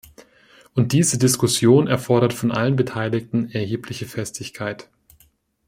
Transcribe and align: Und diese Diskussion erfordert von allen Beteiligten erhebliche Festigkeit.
Und 0.73 0.93
diese 0.93 1.19
Diskussion 1.19 1.85
erfordert 1.85 2.33
von 2.33 2.51
allen 2.51 2.75
Beteiligten 2.75 3.51
erhebliche 3.51 4.07
Festigkeit. 4.07 4.89